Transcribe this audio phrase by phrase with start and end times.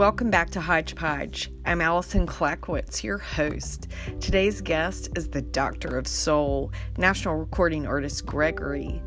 [0.00, 1.52] Welcome back to Hodgepodge.
[1.66, 3.88] I'm Allison Klackwitz, your host.
[4.18, 9.02] Today's guest is the Doctor of Soul, national recording artist Gregory.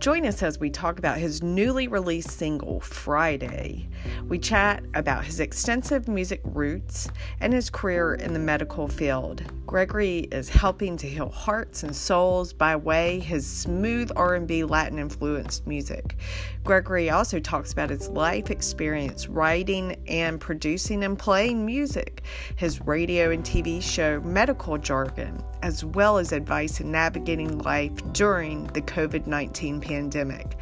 [0.00, 3.88] Join us as we talk about his newly released single, Friday.
[4.28, 7.08] We chat about his extensive music roots
[7.40, 9.42] and his career in the medical field.
[9.66, 15.66] Gregory is helping to heal hearts and souls by way his smooth R&B Latin influenced
[15.66, 16.16] music.
[16.64, 22.22] Gregory also talks about his life experience writing and producing and playing music,
[22.56, 28.68] his radio and TV show Medical Jargon, as well as advice in navigating life during
[28.68, 30.56] the COVID-19 pandemic.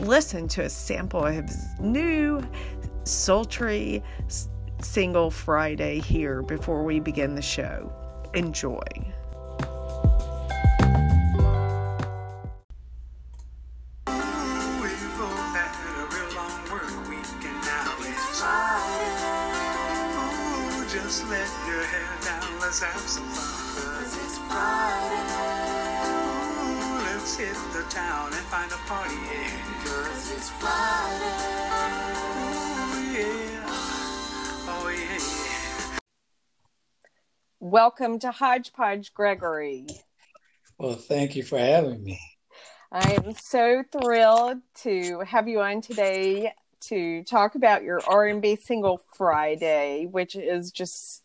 [0.00, 2.42] Listen to a sample of his new
[3.04, 4.02] sultry
[4.80, 7.92] single Friday here before we begin the show.
[8.34, 8.80] Enjoy.
[28.22, 29.50] Town and find a party, yeah.
[29.84, 31.24] Cause it's Friday.
[32.38, 33.66] Ooh, yeah.
[34.68, 35.98] Oh, yeah.
[37.58, 39.86] Welcome to Hodgepodge, Gregory.
[40.78, 42.20] Well, thank you for having me.
[42.92, 49.00] I am so thrilled to have you on today to talk about your R&B single
[49.16, 51.22] Friday, which is just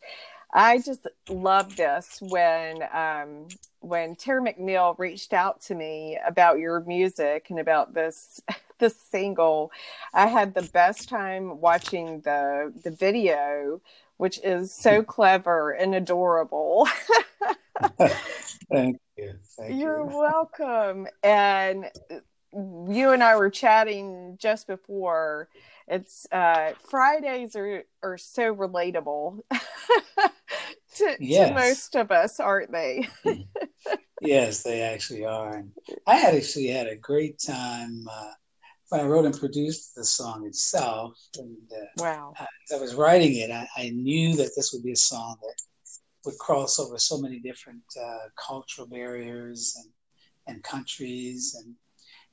[0.54, 3.48] I just love this when um,
[3.82, 8.42] when Tara McNeil reached out to me about your music and about this
[8.80, 9.72] this single.
[10.14, 13.82] I had the best time watching the the video,
[14.18, 16.88] which is so clever and adorable.
[18.72, 19.34] Thank you.
[19.58, 20.18] Thank You're you.
[20.18, 21.08] welcome.
[21.24, 21.92] And
[22.54, 25.50] you and I were chatting just before.
[25.88, 29.42] It's uh, Fridays are are so relatable
[30.98, 31.50] to, Yes.
[31.50, 33.08] to most of us, aren't they?
[34.20, 35.58] Yes, they actually are.
[35.58, 35.72] And
[36.08, 38.32] I actually had a great time uh,
[38.90, 41.14] when I wrote and produced the song itself.
[41.38, 42.34] And uh, Wow.
[42.40, 45.54] as I was writing it, I, I knew that this would be a song that
[46.26, 49.92] would cross over so many different uh, cultural barriers and,
[50.48, 51.76] and countries, and,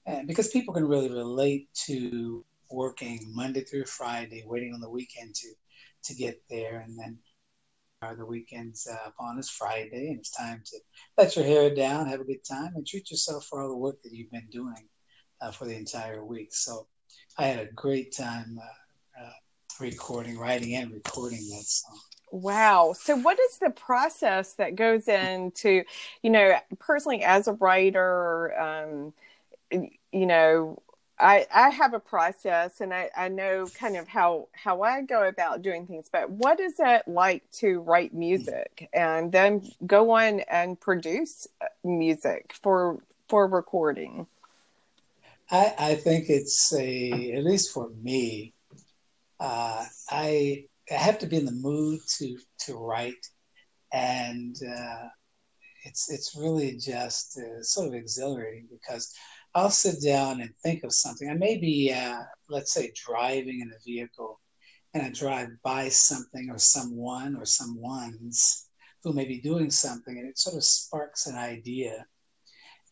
[0.07, 5.35] and because people can really relate to working Monday through Friday, waiting on the weekend
[5.35, 5.49] to
[6.05, 7.34] to get there, and then uh,
[8.13, 10.79] the weekends uh, upon us Friday, and it's time to
[11.17, 14.03] let your hair down, have a good time, and treat yourself for all the work
[14.03, 14.89] that you've been doing
[15.41, 16.55] uh, for the entire week.
[16.55, 16.87] So
[17.39, 19.31] I had a great time uh, uh,
[19.81, 21.99] recording, writing, and recording that song.
[22.31, 22.95] Wow.
[22.99, 25.85] So, what is the process that goes into,
[26.23, 29.13] you know, personally as a writer, um,
[29.71, 30.83] you know,
[31.19, 35.29] I, I have a process and I, I know kind of how, how I go
[35.29, 40.41] about doing things, but what is it like to write music and then go on
[40.41, 42.99] and produce uh, music for,
[43.29, 44.27] for recording?
[45.51, 48.53] I, I think it's a, at least for me,
[49.39, 53.15] uh, I, I have to be in the mood to, to write.
[53.93, 55.09] And uh,
[55.85, 59.15] it's, it's really just uh, sort of exhilarating because
[59.55, 61.31] I'll sit down and think of something.
[61.31, 64.41] I may be, uh, let's say, driving in a vehicle
[64.93, 68.69] and I drive by something or someone or someone's
[69.03, 72.05] who may be doing something and it sort of sparks an idea.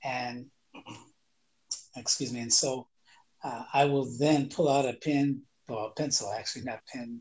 [0.05, 0.47] And
[1.97, 2.41] excuse me.
[2.41, 2.89] And so
[3.45, 7.21] uh, I will then pull out a pen, well, a pencil, actually, not pen,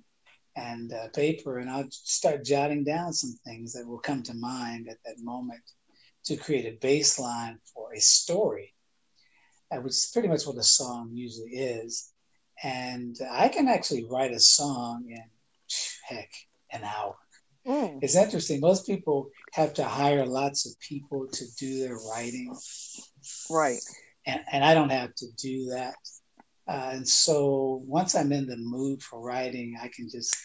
[0.55, 4.87] and uh, paper, and I'll start jotting down some things that will come to mind
[4.89, 5.61] at that moment
[6.25, 8.73] to create a baseline for a story,
[9.79, 12.11] which is pretty much what a song usually is.
[12.63, 15.23] And I can actually write a song in,
[16.07, 16.29] heck,
[16.71, 17.15] an hour.
[17.65, 17.99] Mm.
[18.01, 18.59] It's interesting.
[18.59, 22.55] Most people have to hire lots of people to do their writing
[23.49, 23.79] Right.
[24.25, 25.95] and, and I don't have to do that.
[26.67, 30.35] Uh, and so once I'm in the mood for writing, I can just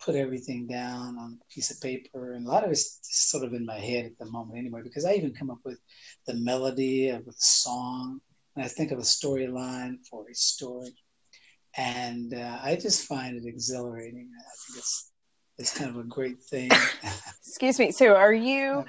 [0.00, 2.34] put everything down on a piece of paper.
[2.34, 5.04] And a lot of it's sort of in my head at the moment anyway, because
[5.04, 5.78] I even come up with
[6.26, 8.20] the melody of the song
[8.56, 10.94] and I think of a storyline for a story.
[11.76, 14.30] And uh, I just find it exhilarating.
[14.38, 15.10] I think it's,
[15.58, 16.70] it's kind of a great thing.
[17.46, 17.90] Excuse me.
[17.90, 18.84] So, are you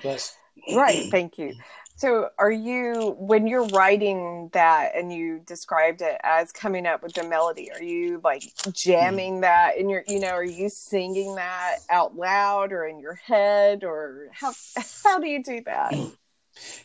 [0.75, 1.07] right?
[1.09, 1.53] Thank you.
[1.97, 7.13] So, are you when you're writing that and you described it as coming up with
[7.13, 7.71] the melody?
[7.71, 12.73] Are you like jamming that in your, you know, are you singing that out loud
[12.73, 14.53] or in your head or how
[15.03, 15.95] how do you do that?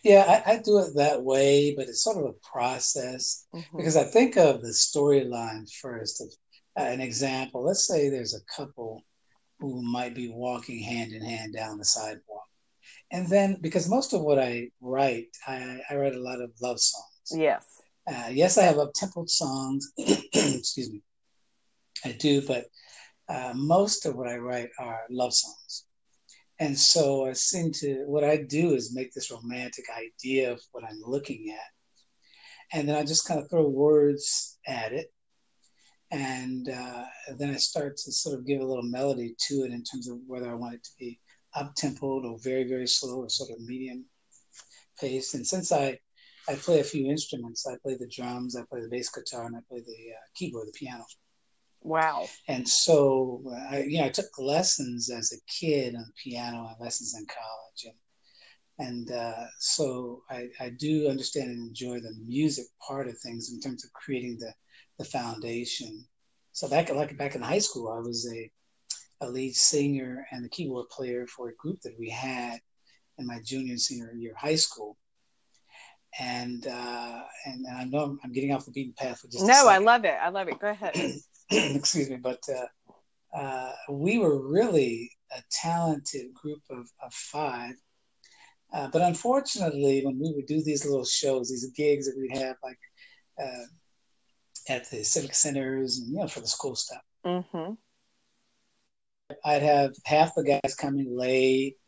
[0.02, 3.76] Yeah, I, I do it that way, but it's sort of a process Mhm.
[3.76, 6.28] because I think of the storyline first of
[6.78, 7.62] uh, an example.
[7.64, 9.02] Let's say there's a couple
[9.58, 12.46] who might be walking hand in hand down the sidewalk.
[13.10, 16.80] And then, because most of what I write, I, I write a lot of love
[16.80, 17.32] songs.
[17.32, 17.66] Yes.
[18.06, 19.92] Uh, yes, I have up tempo songs.
[19.98, 21.02] Excuse me.
[22.04, 22.64] I do, but
[23.28, 25.84] uh, most of what I write are love songs.
[26.60, 30.84] And so I seem to, what I do is make this romantic idea of what
[30.84, 32.78] I'm looking at.
[32.78, 35.10] And then I just kind of throw words at it.
[36.10, 37.04] And uh,
[37.38, 40.18] then I start to sort of give a little melody to it in terms of
[40.26, 41.18] whether I want it to be
[41.54, 44.04] up tempoed or very, very slow or sort of medium
[45.00, 45.34] paced.
[45.34, 45.98] And since I,
[46.46, 49.56] I play a few instruments, I play the drums, I play the bass guitar, and
[49.56, 51.04] I play the uh, keyboard, the piano.
[51.82, 52.28] Wow.
[52.48, 57.14] And so, I, you know, I took lessons as a kid on piano and lessons
[57.16, 57.94] in college.
[58.78, 63.52] And, and uh, so I, I do understand and enjoy the music part of things
[63.52, 64.52] in terms of creating the,
[64.98, 66.04] the foundation.
[66.52, 68.50] So back like back in high school, I was a,
[69.24, 72.58] a lead singer and the keyboard player for a group that we had
[73.18, 74.96] in my junior and senior year of high school.
[76.18, 79.46] And uh, and, and I know I'm, I'm getting off the beaten path for just
[79.46, 80.18] no, I love it.
[80.20, 80.58] I love it.
[80.58, 80.94] Go ahead.
[81.74, 87.74] excuse me, but uh, uh, we were really a talented group of, of five.
[88.72, 92.56] Uh, but unfortunately, when we would do these little shows, these gigs that we'd have,
[92.62, 92.78] like
[93.42, 93.64] uh,
[94.68, 97.72] at the civic centers and you know for the school stuff, mm-hmm.
[99.44, 101.78] I'd have half the guys coming late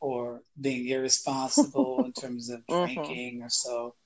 [0.00, 2.94] or being irresponsible in terms of Mm-hmm.
[2.94, 3.96] drinking or so,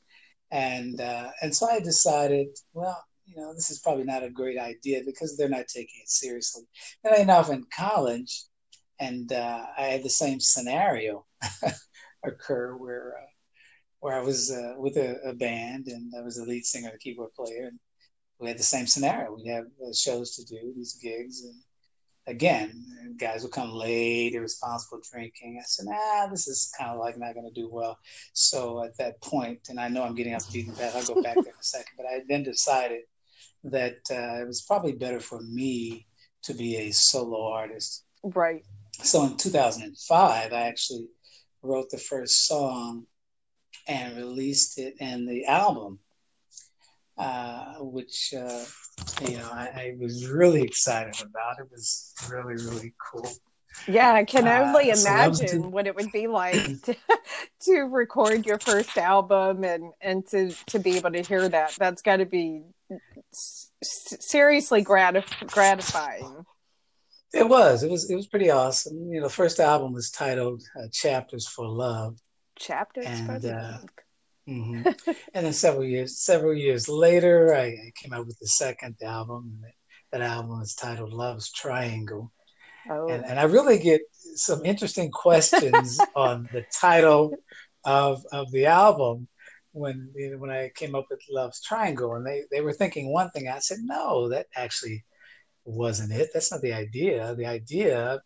[0.51, 4.59] and uh, and so I decided, well, you know, this is probably not a great
[4.59, 6.65] idea because they're not taking it seriously.
[7.05, 8.45] And I ended up in college,
[8.99, 11.27] and uh, I had the same scenario
[12.25, 13.27] occur where uh,
[14.01, 16.99] where I was uh, with a, a, band and I was the lead singer, the
[16.99, 17.79] keyboard player, and
[18.41, 19.37] we had the same scenario.
[19.37, 21.55] We have uh, shows to do, these gigs, and
[22.27, 25.59] again, guys would come late, irresponsible drinking.
[25.61, 27.97] I said, nah, this is kind of like not going to do well.
[28.33, 31.23] So at that point, and I know I'm getting off the beaten path, I'll go
[31.23, 33.03] back there in a second, but I then decided
[33.65, 36.07] that uh, it was probably better for me
[36.43, 38.05] to be a solo artist.
[38.23, 38.65] Right.
[39.03, 41.09] So in 2005, I actually
[41.63, 43.07] wrote the first song
[43.87, 45.99] and released it in the album,
[47.19, 48.65] uh, which uh,
[49.29, 51.59] you know I, I, was really excited about.
[51.59, 53.29] It was really really cool.
[53.89, 56.97] Yeah, I can only uh, imagine so what it would be like to,
[57.63, 61.75] to record your first album and and to to be able to hear that.
[61.79, 62.63] That's got to be
[63.33, 66.45] seriously gratif- gratifying.
[67.33, 67.83] It was.
[67.83, 68.11] It was.
[68.11, 69.11] It was pretty awesome.
[69.11, 72.19] You know, the first album was titled uh, "Chapters for Love."
[72.59, 73.87] Chapters and, for uh, Love.
[74.49, 75.11] Mm-hmm.
[75.35, 79.61] and then several years, several years later, I, I came out with the second album.
[79.63, 79.73] And
[80.13, 82.33] that album is titled "Love's Triangle."
[82.91, 83.09] Oh.
[83.09, 84.03] And, and I really get
[84.35, 87.35] some interesting questions on the title
[87.85, 89.29] of of the album
[89.73, 93.13] when you know, when I came up with Love's Triangle, and they they were thinking
[93.13, 93.49] one thing.
[93.49, 95.05] I said, no, that actually
[95.65, 96.31] wasn't it.
[96.33, 97.35] That's not the idea.
[97.35, 98.21] The idea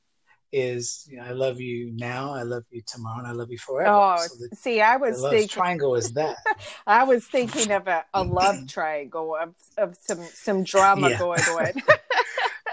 [0.53, 3.59] is you know, I love you now, I love you tomorrow, and I love you
[3.59, 3.97] forever.
[3.97, 6.37] Oh, so the, see, I was the thinking triangle is that.
[6.87, 11.19] I was thinking of a, a love triangle of of some some drama Yeah.
[11.19, 11.73] going on.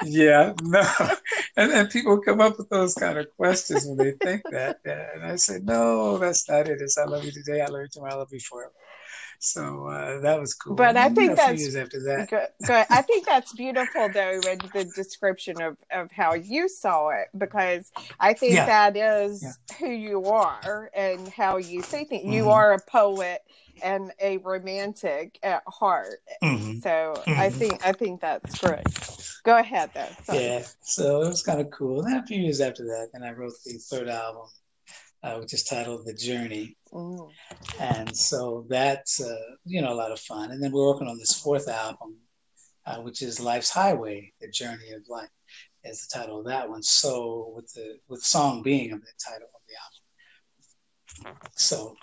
[0.05, 0.81] yeah, no,
[1.57, 5.23] and and people come up with those kind of questions when they think that, and
[5.25, 6.81] I say, no, that's not it.
[6.81, 8.71] It's I love you today, I love you tomorrow, I love you forever.
[9.39, 10.75] So uh, that was cool.
[10.75, 12.29] But And I think that's years after that.
[12.29, 12.85] Good, good.
[12.91, 17.91] I think that's beautiful, though, in the description of, of how you saw it, because
[18.19, 18.65] I think Yeah.
[18.65, 19.77] that is Yeah.
[19.79, 22.25] who you are and how you see things.
[22.25, 22.51] You Mhm.
[22.51, 23.41] are a poet
[23.81, 26.21] and a romantic at heart.
[26.41, 26.81] Mhm.
[26.81, 27.53] So I Mhm.
[27.53, 28.85] think I think that's great.
[29.43, 30.07] Go ahead, though.
[30.23, 30.45] Sorry.
[30.45, 31.99] Yeah, so it was kind of cool.
[31.99, 34.49] And then a few years after that, then I wrote the third album,
[35.21, 36.77] uh, which is titled The Journey.
[36.91, 37.29] Mm.
[37.79, 40.51] And so that's, uh, you know, a lot of fun.
[40.51, 42.17] And then we're working on this fourth album,
[42.85, 45.29] uh, which is Life's Highway, The Journey of Life,
[45.83, 46.83] is the title of that one.
[46.83, 51.49] So with the with song being of the title of the album.
[51.55, 51.95] So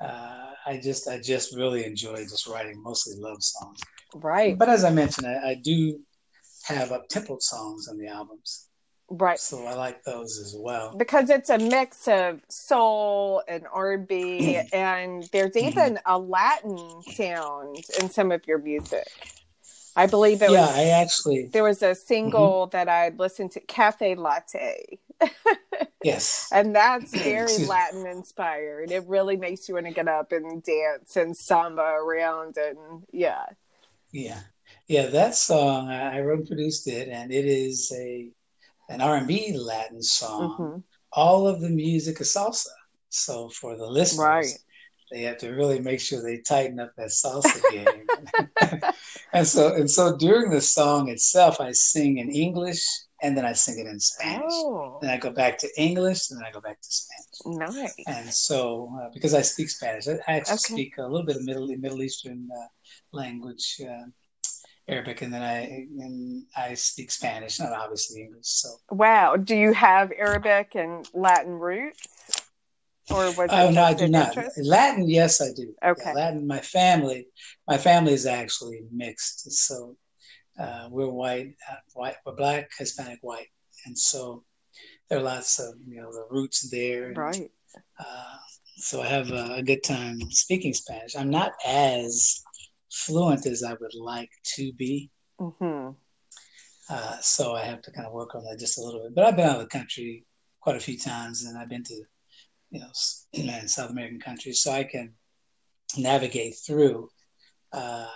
[0.00, 3.80] uh, I just I just really enjoy just writing mostly love songs.
[4.14, 6.00] Right, But as I mentioned, I, I do
[6.64, 8.68] have up tempo songs on the albums.
[9.10, 9.40] right.
[9.40, 10.96] So I like those as well.
[10.96, 15.66] because it's a mix of soul and R&B and there's Mm-hmm.
[15.66, 19.28] even a Latin sound in some of your music.
[19.96, 21.02] I believe it yeah, was I Mm-hmm.
[21.02, 24.98] actually there was a single that I listened to Cafe Latte
[26.02, 26.48] yes.
[26.52, 28.90] and that's very Latin inspired.
[28.90, 33.44] It really makes you want to get up and dance and samba around and yeah.
[34.12, 34.40] Yeah.
[34.86, 38.30] Yeah, that song I wrote produced it, and it is a
[38.88, 40.56] an R and B Latin song.
[40.58, 40.82] Mhm.
[41.12, 42.68] All of the music is salsa.
[43.10, 44.58] So for the listeners, Right.
[45.10, 48.06] they have to really make sure they tighten up that salsa game.
[49.32, 52.82] and so and so during the song itself, I sing in English
[53.22, 54.44] and then I sing it in Spanish.
[54.44, 57.74] Oh, Then I go back to English, and then I go back to Spanish.
[57.74, 57.94] nice.
[58.06, 60.74] And so, uh, because I speak Spanish, I I actually Okay.
[60.74, 62.66] speak a little bit of Middle Middle Eastern uh,
[63.12, 64.06] language, uh,
[64.88, 68.46] Arabic, and then I and I speak Spanish, not obviously English.
[68.46, 69.36] So, Wow.
[69.36, 72.06] Do you have Arabic and Latin roots?
[73.10, 74.36] Or was oh no, I do not.
[74.36, 74.58] interest?
[74.64, 75.74] Latin, yes, I do.
[75.82, 76.02] Okay.
[76.06, 76.46] Yeah, Latin.
[76.46, 77.26] My family,
[77.66, 79.50] my family is actually mixed.
[79.52, 79.96] So
[80.58, 83.48] uh, we're white, uh, white, we're black, Hispanic, white,
[83.86, 84.44] and so
[85.08, 87.08] there are lots of you know the roots there.
[87.08, 87.50] and, Right.
[87.98, 88.36] Uh,
[88.76, 91.16] so I have a, a good time speaking Spanish.
[91.16, 92.42] I'm not as
[92.92, 95.10] fluent as I would like to be,
[95.40, 95.90] Mm-hmm.
[96.90, 99.14] uh, so I have to kind of work on that just a little bit.
[99.14, 100.24] But I've been out of the country
[100.60, 102.02] quite a few times, and I've been to
[102.70, 105.14] you know South American countries, so I can
[105.96, 107.08] navigate through.
[107.72, 108.06] Uh,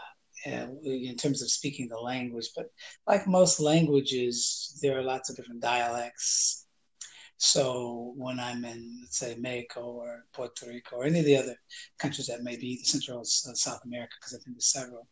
[0.46, 2.66] uh, in terms of speaking the language, but
[3.06, 6.66] like most languages, there are lots of different dialects.
[7.36, 11.56] So when I'm in, let's say, Mexico or Puerto Rico or any of the other
[11.98, 15.08] countries that may be Central or South America, because I've been to several,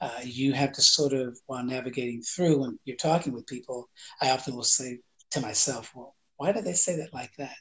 [0.00, 3.88] uh, you have to sort of, while navigating through, when you're talking with people,
[4.20, 4.98] I often will say
[5.30, 7.56] to myself, well, why do they say that like that?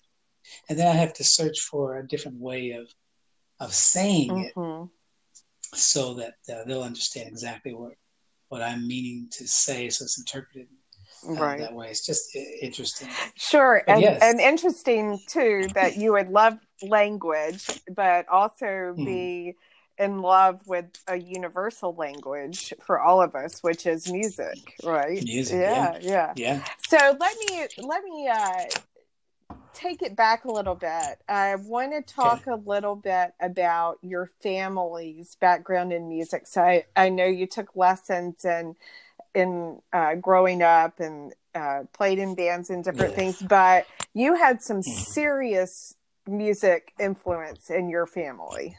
[0.70, 2.88] And then I have to search for a different way of
[3.60, 4.86] of saying it hmm
[5.74, 7.94] so that uh, they'll understand exactly what
[8.50, 10.68] what I'm meaning to say, so it's interpreted
[11.26, 11.60] uh, Right.
[11.60, 11.88] that way.
[11.90, 13.08] It's just interesting.
[13.38, 14.22] Sure, But and yes.
[14.22, 18.66] and interesting too that you would love language, but also
[18.98, 19.06] Mhm.
[19.06, 19.56] be
[19.98, 25.24] in love with a universal language for all of us, which is music, right?
[25.24, 26.34] Music, yeah, yeah.
[26.36, 26.66] Yeah.
[26.90, 28.66] So let me let me uh,
[29.74, 31.20] take it back a little bit.
[31.28, 36.48] I want to talk a little bit about your family's background in music.
[36.48, 38.76] So I, I know you took lessons in
[39.34, 43.16] in uh, growing up and uh, played in bands and different Yeah.
[43.16, 44.84] things, but you had some Mhm.
[44.84, 45.96] serious
[46.28, 48.76] music influence in your family.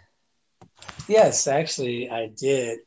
[1.08, 2.80] Yes, actually, I did.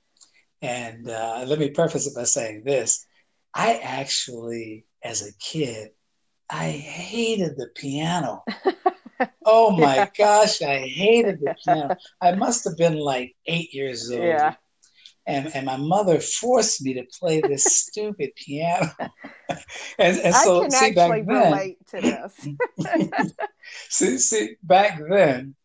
[0.62, 3.06] And uh, let me preface it by saying this:
[3.54, 5.92] I actually, as a kid,
[6.50, 8.44] I hated the piano.
[9.48, 10.10] Oh my Yeah.
[10.18, 11.96] gosh, I hated the piano.
[12.20, 14.24] I must have been like eight years old.
[14.24, 14.56] Yeah.
[15.28, 18.92] And, and my mother forced me to play this stupid piano.
[20.00, 22.48] and, and I so, can see, back then, relate to this.
[23.90, 25.56] see, see, back then,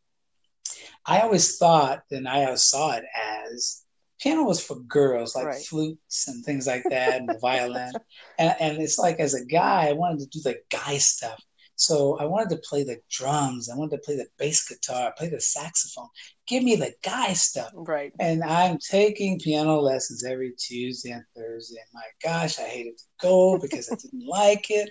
[1.07, 3.05] I always thought, and I always saw it
[3.45, 3.80] as
[4.21, 5.65] piano was for girls, like Right.
[5.65, 7.93] flutes and things like that, and the violin.
[8.39, 11.43] And, and it's like, as a guy, I wanted to do the guy stuff.
[11.77, 15.31] So I wanted to play the drums, I wanted to play the bass guitar, play
[15.31, 16.09] the saxophone.
[16.47, 17.71] Give me the guy stuff.
[17.75, 18.13] right.
[18.21, 21.79] And I'm taking piano lessons every Tuesday and Thursday.
[21.81, 24.91] And my gosh, I hated to go because I didn't like it.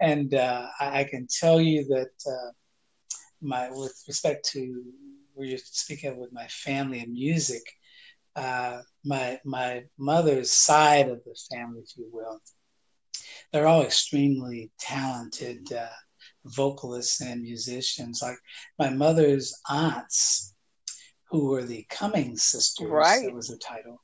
[0.00, 2.50] And uh, I, I can tell you that uh,
[3.42, 4.82] my, with respect to
[5.34, 7.62] where you're speaking of with my family and music,
[8.36, 12.40] uh, my my mother's side of the family, if you will,
[13.52, 15.86] they're all extremely talented uh,
[16.44, 18.20] vocalists and musicians.
[18.22, 18.36] Like
[18.78, 20.54] my mother's aunts,
[21.30, 23.24] who were the Cummings sisters, Right.
[23.24, 24.00] that was their title.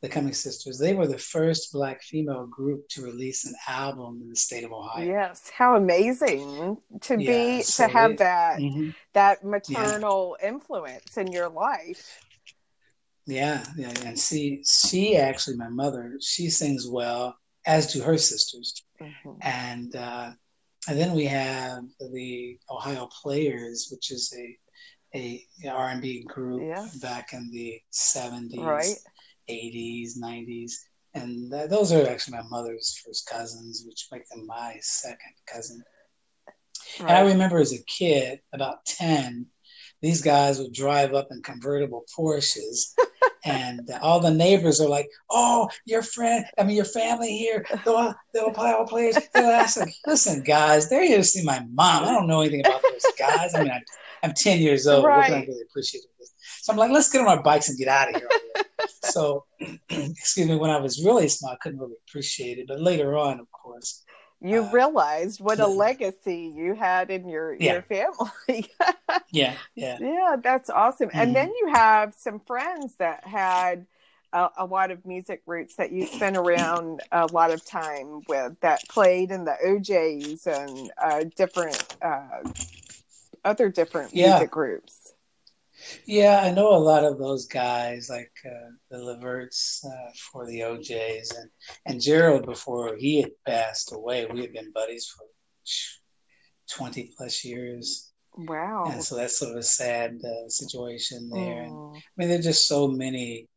[0.00, 0.78] The Cummings sisters.
[0.78, 4.72] They were the first black female group to release an album in the state of
[4.72, 5.04] Ohio.
[5.04, 8.94] Yes, how amazing to Yeah, be so to have they- that Mhm.
[9.14, 12.20] that maternal influence in your life.
[13.28, 18.82] Yeah, yeah, and see, she actually, my mother, she sings well, as do her sisters.
[19.00, 19.36] Mhm.
[19.42, 20.32] and uh,
[20.88, 24.58] and then we have the Ohio Players, which is a
[25.14, 26.88] a R and B group Yeah.
[27.02, 28.96] back in the seventies, Right.
[29.48, 30.82] eighties, nineties,
[31.14, 35.84] and th- those are actually my mother's first cousins, which make them my second cousin.
[37.00, 39.46] And I remember as a kid, about ten,
[40.00, 42.94] these guys would drive up in convertible Porsches.
[43.44, 48.14] And all the neighbors are like, "Oh, your friend, I mean, your family here, the
[48.32, 52.04] the Ohio players." And I said, "Listen, guys, they're here to see my mom.
[52.04, 53.54] I don't know anything about those guys.
[53.54, 53.82] I mean, I'm,
[54.22, 55.04] I'm ten years old.
[55.04, 57.78] What can I really appreciate this?" So I'm like, "Let's get on our bikes and
[57.78, 58.28] get out of here."
[59.04, 59.44] so,
[59.90, 60.56] excuse me.
[60.56, 64.04] When I was really small, I couldn't really appreciate it, but later on, of course,
[64.40, 67.72] You uh, realized what a legacy you had in your Yeah.
[67.74, 68.70] your family.
[69.30, 69.98] yeah, yeah.
[70.00, 71.10] yeah, that's awesome.
[71.12, 71.34] And Mhm.
[71.34, 73.86] then you have some friends that had
[74.32, 78.60] a, a, lot of music roots that you spent around a lot of time with
[78.60, 82.42] that played in the O'Jays and uh, different uh,
[83.44, 84.30] other different yeah.
[84.32, 85.14] music groups.
[86.06, 90.64] Yeah, I know a lot of those guys, like uh, the Leverts uh, for the
[90.64, 91.50] O'Jays, and
[91.86, 94.26] and Gerald before he had passed away.
[94.26, 95.26] We had been buddies for
[96.70, 98.12] twenty plus years.
[98.36, 98.84] Wow!
[98.90, 101.62] And so that's sort of a sad uh, situation there.
[101.62, 103.48] And, I mean, there's just so many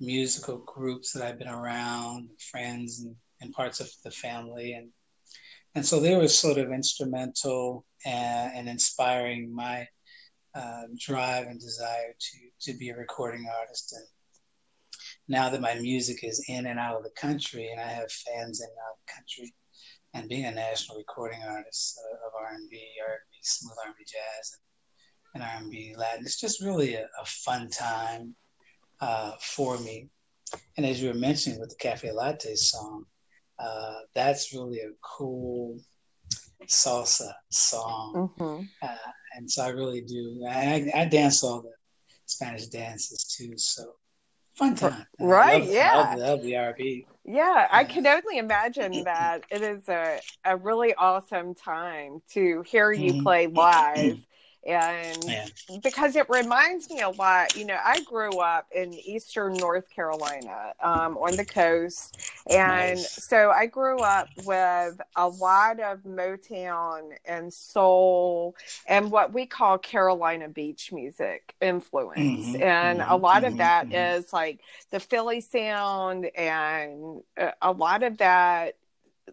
[0.00, 4.90] musical groups that I've been around, friends and, and parts of the family, and
[5.74, 9.86] and so they were sort of instrumental and, and inspiring my
[10.56, 13.92] uh, drive and desire to to be a recording artist.
[13.92, 14.06] And
[15.28, 18.60] now that my music is in and out of the country, and I have fans
[18.60, 19.54] in and out of the country,
[20.14, 24.58] and being a national recording artist uh, of R&B, R&B, smooth R&B jazz,
[25.34, 28.34] and, and R&B Latin, it's just really a, a fun time
[29.00, 30.08] uh, for me.
[30.76, 33.04] And as you were mentioning with the Cafe Latte song,
[33.58, 35.78] uh, that's really a cool
[36.64, 38.30] salsa song.
[38.38, 38.64] Mm-hmm.
[38.82, 38.96] Uh,
[39.36, 40.44] and so I really do.
[40.48, 41.72] I, I, dance all the
[42.24, 43.56] Spanish dances too.
[43.56, 43.94] So
[44.54, 45.06] fun time.
[45.20, 45.62] Right.
[45.62, 45.96] Love, yeah.
[45.96, 47.06] Love, love the RB.
[47.24, 52.92] Yeah, I can only imagine that it is a, a really awesome time to hear
[52.92, 53.22] you mm-hmm.
[53.22, 54.18] play live
[54.66, 55.46] and yeah.
[55.82, 60.72] because it reminds me a lot you know i grew up in eastern north carolina
[60.82, 62.18] um, on the coast
[62.50, 63.24] and nice.
[63.28, 68.56] so i grew up with a lot of motown and soul
[68.88, 73.58] and what we call carolina beach music influence mm-hmm, and mm-hmm, a lot mm-hmm, of
[73.58, 74.18] that mm-hmm.
[74.18, 77.22] is like the philly sound and
[77.62, 78.74] a lot of that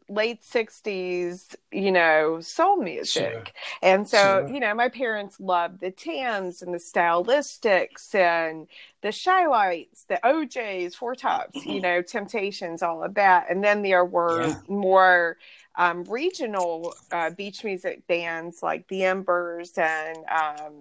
[0.10, 3.44] late 60s you know soul music sure.
[3.82, 4.48] and so sure.
[4.48, 8.68] you know my parents loved the tans and the stylistics and
[9.01, 14.06] the Chi-Lites the o'jays four tops you know temptations all of that and then there
[14.06, 14.56] were yeah.
[14.68, 15.38] more
[15.75, 20.74] um, regional uh, beach music bands like the Embers and um,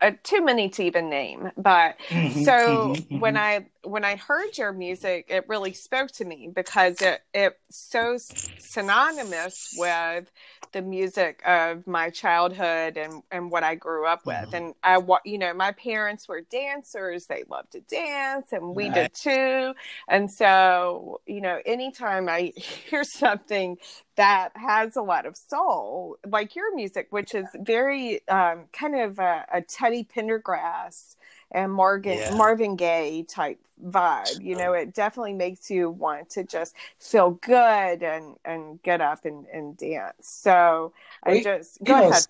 [0.00, 1.50] uh, too many to even name.
[1.56, 3.20] But mm-hmm, so mm-hmm, mm-hmm.
[3.20, 7.56] when I when I heard your music, it really spoke to me because it it's
[7.70, 8.16] so
[8.58, 10.30] synonymous with
[10.72, 14.36] the music of my childhood and and what I grew up with.
[14.36, 14.54] Mm-hmm.
[14.54, 18.94] And I you know my parents were dancers; they loved to dance, and we right.
[18.94, 19.74] did too.
[20.08, 23.78] And so you know, anytime I hear something
[24.16, 29.20] that has a lot of soul, like your music, which is very um, kind of
[29.20, 31.16] a, a Teddy Pendergrass
[31.50, 32.34] and Marvin yeah.
[32.34, 34.42] Marvin Gaye type vibe.
[34.42, 39.24] You know, it definitely makes you want to just feel good and and get up
[39.24, 40.28] and, and dance.
[40.28, 42.26] So I just go know, ahead.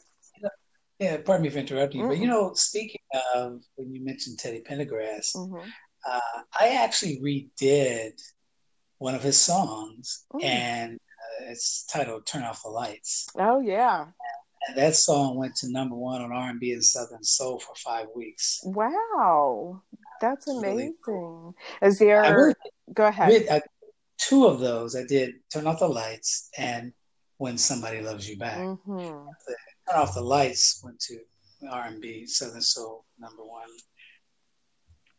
[0.98, 2.14] Yeah, pardon me for interrupting you, mm-hmm.
[2.14, 3.00] but you know, speaking
[3.34, 5.68] of when you mentioned Teddy Pendergrass, mm-hmm.
[6.08, 8.20] uh, I actually redid
[8.98, 10.42] one of his songs, mm.
[10.42, 14.06] and uh, it's titled "Turn Off the Lights." Oh yeah,
[14.76, 18.06] that song went to number one on R and B and Southern Soul for five
[18.14, 18.60] weeks.
[18.64, 19.82] Wow,
[20.20, 20.76] that's amazing.
[20.76, 21.54] Really cool.
[21.82, 22.54] Is there?
[22.92, 23.46] Go ahead.
[23.50, 23.60] I,
[24.18, 25.34] two of those I did.
[25.52, 26.92] Turn off the lights and
[27.38, 28.58] When Somebody Loves You Back.
[28.58, 28.98] Mm-hmm.
[28.98, 31.18] Turn off the lights went to
[31.70, 33.68] R and B Southern Soul number one.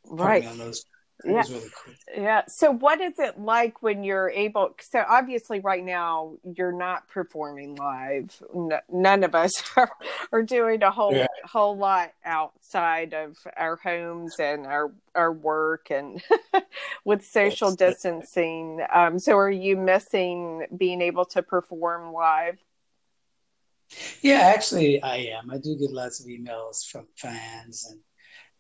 [0.06, 0.46] Right.
[0.46, 0.86] On those
[1.26, 1.44] yeah.
[1.50, 1.94] Really cool.
[2.16, 2.44] Yeah.
[2.48, 4.76] So, what is it like when you're able?
[4.82, 8.42] So, obviously, right now you're not performing live.
[8.90, 9.92] None of us are,
[10.32, 11.28] are doing a whole yeah.
[11.44, 16.22] whole lot outside of our homes and our our work and
[17.06, 18.86] with social distancing.
[18.94, 22.58] Um, so, are you missing being able to perform live?
[24.22, 25.50] Yeah, actually, I am.
[25.52, 28.00] I do get lots of emails from fans and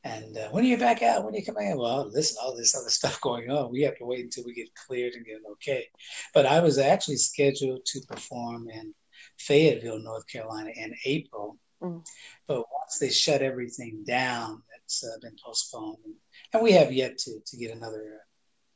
[0.09, 1.23] and uh, when are you back out?
[1.23, 1.77] When are you coming in?
[1.77, 3.71] Well, listen, all this other stuff going on.
[3.71, 5.87] We have to wait until we get cleared and get an okay.
[6.33, 8.93] But I was actually scheduled to perform in
[9.37, 11.57] Fayetteville, North Carolina in April.
[11.81, 12.05] Mm.
[12.47, 15.97] But once they shut everything down, that's uh, been postponed.
[16.03, 16.15] And,
[16.53, 18.21] and, we have yet to, to get another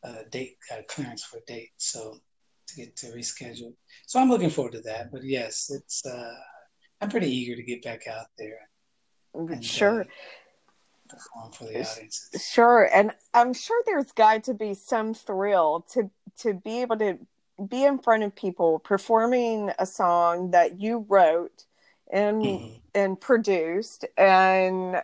[0.03, 1.71] uh, date uh, clearance for a date.
[1.77, 2.19] So
[2.67, 3.73] to get to reschedule.
[4.05, 5.11] So I'm looking forward to that.
[5.11, 6.35] But yes, it's uh,
[7.01, 8.59] I'm pretty eager to get back out there.
[9.35, 10.05] And, sure uh,
[11.13, 12.29] perform for the audience.
[12.51, 17.19] Sure, and I'm sure there's got to be some thrill to to be able to
[17.67, 21.65] be in front of people performing a song that you wrote
[22.11, 22.75] and mm-hmm.
[22.95, 25.01] and produced, and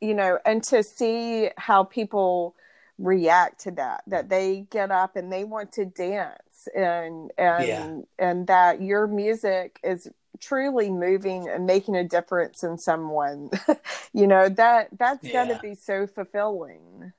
[0.00, 2.54] you know, and to see how people
[2.98, 7.98] react to that that they get up and they want to dance and and yeah.
[8.18, 10.08] and that your music is
[10.40, 13.50] truly moving and making a difference in someone
[14.12, 15.44] you know that that's yeah.
[15.44, 17.12] got to be so fulfilling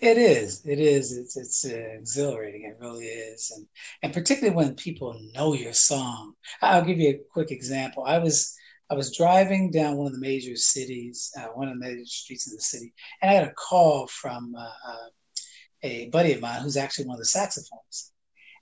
[0.00, 0.62] It is.
[0.64, 1.16] It is.
[1.16, 2.64] It's it's uh, exhilarating.
[2.64, 3.66] It really is, and
[4.02, 6.34] and particularly when people know your song.
[6.60, 8.04] I'll give you a quick example.
[8.04, 8.54] I was
[8.90, 12.46] I was driving down one of the major cities, uh, one of the major streets
[12.46, 15.08] in the city, and I had a call from uh, uh
[15.82, 18.12] a buddy of mine who's actually one of the saxophones,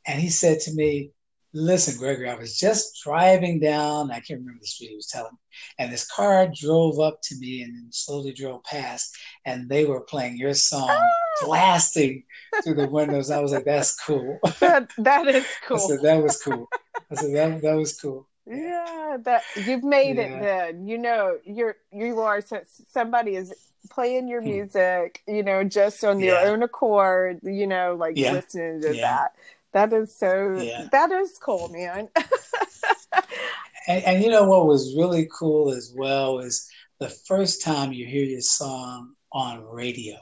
[0.07, 1.11] and he said to me,
[1.52, 5.32] Listen, Gregory, I was just driving down, I can't remember the street he was telling
[5.32, 5.38] me,
[5.78, 10.02] and this car drove up to me and then slowly drove past, and they were
[10.02, 11.44] playing your song ah!
[11.44, 12.22] blasting
[12.62, 13.32] through the windows.
[13.32, 14.38] I was like, that's cool.
[14.60, 15.76] That, that is cool.
[15.78, 16.68] I said, that was cool.
[17.10, 18.28] I said, that, that was cool.
[18.46, 20.22] Yeah, that you've made yeah.
[20.22, 20.86] it then.
[20.86, 22.42] You know, you're you are
[22.88, 23.54] somebody is
[23.90, 24.48] playing your hmm.
[24.48, 26.42] music, you know, just on yeah.
[26.42, 28.32] their own accord, you know, like yeah.
[28.32, 29.34] listening to that
[29.72, 30.56] that is so.
[30.59, 30.88] Yeah.
[30.90, 32.09] That is cool, man.
[33.88, 38.06] and, and, you know what was really cool as well is the first time you
[38.06, 40.16] hear your song on radio.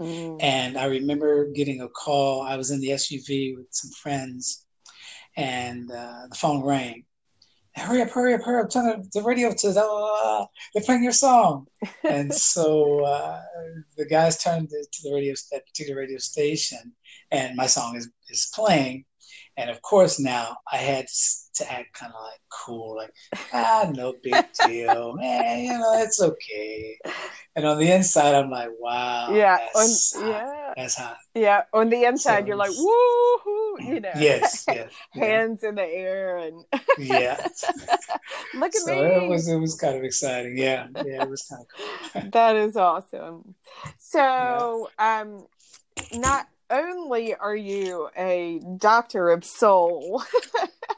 [0.00, 0.42] Mm.
[0.42, 2.42] And I remember getting a call.
[2.42, 4.66] I was in the SUV with some friends,
[5.36, 7.04] and uh, the phone rang.
[7.74, 11.66] Hurry up, hurry up, hurry up, turn the radio to the, they're playing your song.
[12.04, 13.40] and so uh,
[13.96, 16.92] the guys turned to, to the radio, that particular radio station,
[17.30, 19.04] and my song is, is playing.
[19.56, 21.06] And of course, now I had
[21.56, 23.12] to act kind of like cool, like,
[23.52, 24.34] ah, no big
[24.66, 26.98] deal, man, you know, it's okay.
[27.54, 30.30] And on the inside, I'm like, wow, yeah, that's on, hot.
[30.30, 31.16] yeah, that's hot.
[31.34, 35.68] Yeah, on the inside, so, you're like, woohoo, you know, yes, yes hands yeah.
[35.68, 36.64] in the air, and
[36.98, 37.36] yeah,
[38.54, 39.00] look at so me.
[39.00, 42.30] It was it was kind of exciting, yeah, yeah, it was kind of cool.
[42.30, 43.54] that is awesome.
[43.98, 45.20] So, yeah.
[45.20, 45.46] um,
[46.14, 50.22] not only are you a doctor of soul,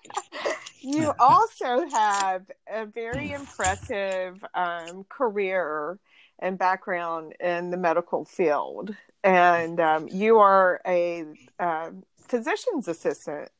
[0.81, 5.99] you also have a very impressive um, career
[6.39, 8.95] and background in the medical field.
[9.23, 11.25] And um, you are a
[11.59, 11.91] uh,
[12.29, 13.51] physician's assistant.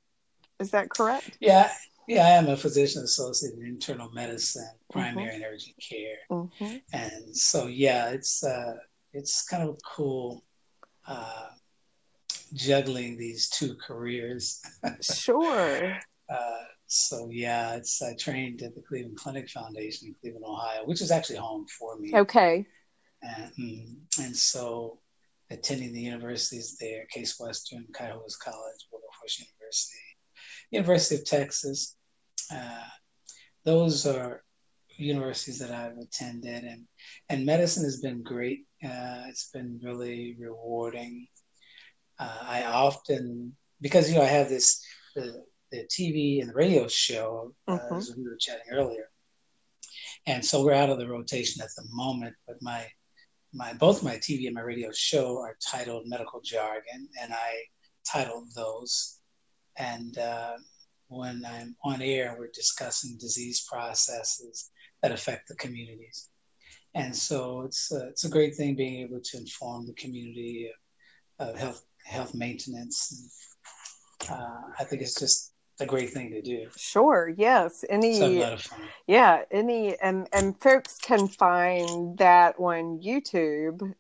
[0.61, 1.37] Is that correct?
[1.41, 1.71] Yeah.
[2.07, 5.37] Yeah, I am a physician associate in internal medicine, primary mm-hmm.
[5.37, 6.77] and urgent care, mm-hmm.
[6.93, 8.75] and so yeah, it's uh,
[9.15, 10.45] it's kind of cool
[11.07, 11.47] uh,
[12.55, 14.63] juggling these two careers.
[15.01, 15.99] sure.
[16.27, 21.03] Uh, so yeah, it's I trained at the Cleveland Clinic Foundation in Cleveland, Ohio, which
[21.03, 22.15] is actually home for me.
[22.15, 22.65] Okay.
[23.23, 25.01] And, mm, and so
[25.51, 29.99] attending the universities there, Case Western, Cuyahoga College, Wilberforce University,
[30.71, 31.97] University of Texas.
[32.51, 32.89] Uh,
[33.65, 34.43] those are
[34.97, 36.85] universities that I've attended, and
[37.29, 38.61] and medicine has been great.
[38.85, 41.27] Uh, it's been really rewarding
[42.19, 44.83] uh, I often because you know I have this
[45.15, 47.97] the, the TV and the radio show uh, mm-hmm.
[47.97, 49.11] as we were chatting earlier,
[50.27, 52.35] and so we're out of the rotation at the moment.
[52.47, 52.87] But my
[53.53, 57.63] my both my TV and my radio show are titled Medical Jargon, and I
[58.11, 59.21] titled those.
[59.77, 60.53] And uh,
[61.09, 64.71] when I'm on air, we're discussing disease processes
[65.03, 66.29] that affect the communities.
[66.95, 70.71] And so it's a, it's a great thing being able to inform the community
[71.39, 73.59] of, of health health maintenance.
[74.31, 76.69] Uh, I think it's just a great thing to do.
[76.77, 77.33] Sure.
[77.37, 77.85] Yes.
[77.89, 78.47] Any.
[79.07, 79.43] Yeah.
[79.51, 83.95] Any and and folks can find that on YouTube.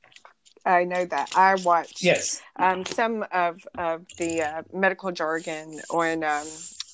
[0.66, 6.24] I know that I watched yes um, some of of the uh, medical jargon on
[6.24, 6.46] um,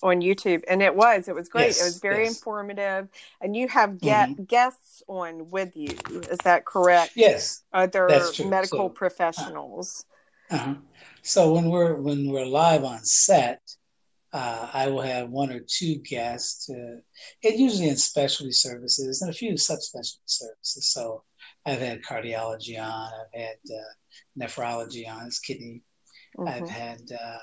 [0.02, 1.66] on YouTube, and it was it was great.
[1.66, 2.36] Yes, it was very yes.
[2.36, 3.08] informative,
[3.40, 4.44] and you have get mm-hmm.
[4.44, 5.96] guests on with you.
[6.30, 7.12] Is that correct?
[7.14, 8.08] Yes, other
[8.44, 10.04] medical so, uh, professionals.
[10.50, 10.74] Uh-huh.
[11.22, 13.60] So when we're when we're live on set,
[14.32, 17.00] uh, I will have one or two guests, uh,
[17.44, 20.92] and usually in specialty services and a few subspecialty services.
[20.92, 21.22] So
[21.66, 23.92] I've had cardiology on, I've had uh,
[24.38, 25.82] nephrology on, it's kidney.
[26.38, 26.48] Mm-hmm.
[26.48, 27.40] I've had um,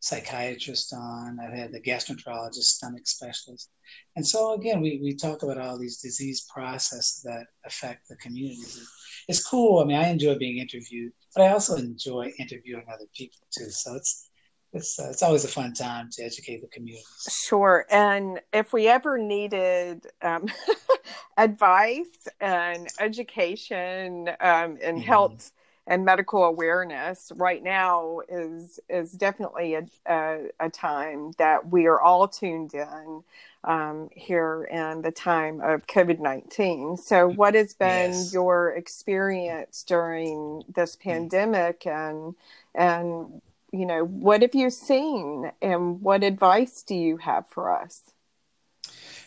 [0.00, 3.70] psychiatrist on, I've had the gastroenterologist, stomach specialist.
[4.16, 8.88] And so again, we, we talk about all these disease processes that affect the communities
[9.28, 9.80] it's cool.
[9.80, 13.70] I mean, I enjoy being interviewed, but I also enjoy interviewing other people too.
[13.70, 14.30] So it's
[14.72, 17.04] it's uh, it's always a fun time to educate the community.
[17.28, 20.46] Sure, and if we ever needed um,
[21.36, 24.98] advice and education um, and mm-hmm.
[24.98, 25.52] health
[25.86, 32.00] and medical awareness right now is is definitely a, a, a time that we are
[32.00, 33.22] all tuned in
[33.66, 36.96] um, here in the time of COVID 19.
[36.96, 38.32] So, what has been yes.
[38.32, 41.10] your experience during this mm-hmm.
[41.10, 42.34] pandemic and,
[42.74, 48.02] and, you know, what have you seen and what advice do you have for us?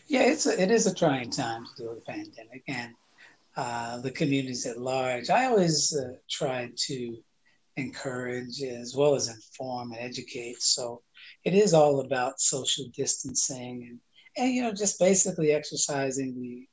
[0.08, 2.64] Yeah, it's a, it is a trying time to deal with the pandemic.
[2.68, 2.96] And
[3.58, 5.30] uh, the communities at large.
[5.30, 7.18] I always uh, try to
[7.78, 10.62] encourage as well as inform and educate.
[10.62, 11.02] So
[11.44, 14.00] it is all about social distancing and,
[14.38, 16.68] and you know, just basically exercising the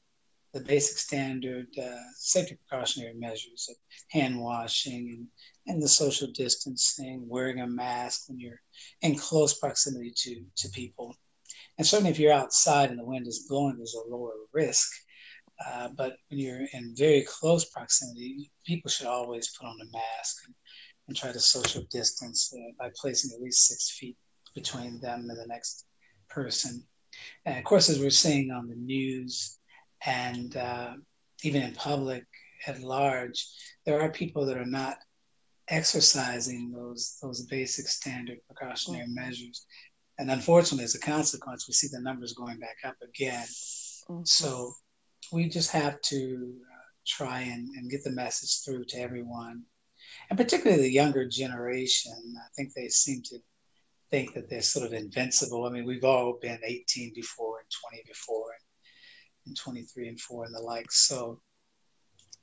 [0.56, 3.76] the basic standard uh, safety precautionary measures of
[4.10, 5.26] hand washing and,
[5.66, 8.60] and the social distancing, wearing a mask when you're
[9.02, 11.14] in close proximity to, to people.
[11.76, 14.90] And certainly if you're outside and the wind is blowing, there's a lower risk.
[15.64, 20.42] Uh, but when you're in very close proximity, people should always put on a mask
[20.46, 20.54] and,
[21.08, 24.16] and try to social distance uh, by placing at least six feet
[24.54, 25.86] between them and the next
[26.28, 26.84] person.
[27.44, 29.58] And of course, as we're seeing on the news,
[30.04, 30.92] and uh,
[31.42, 32.24] even in public
[32.66, 33.46] at large,
[33.84, 34.96] there are people that are not
[35.68, 39.26] exercising those those basic standard precautionary mm-hmm.
[39.26, 39.66] measures.
[40.18, 43.46] And unfortunately, as a consequence, we see the numbers going back up again.
[44.08, 44.24] Mm-hmm.
[44.24, 44.72] So
[45.32, 49.62] we just have to uh, try and, and get the message through to everyone,
[50.30, 52.12] and particularly the younger generation.
[52.36, 53.38] I think they seem to
[54.10, 55.64] think that they're sort of invincible.
[55.64, 58.66] I mean, we've all been 18 before and 20 before, and
[59.46, 60.90] and 23 and 4 and the like.
[60.90, 61.40] So